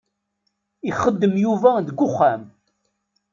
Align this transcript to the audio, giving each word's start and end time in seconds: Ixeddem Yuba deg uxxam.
Ixeddem 0.89 1.33
Yuba 1.43 1.71
deg 1.87 1.97
uxxam. 2.07 2.41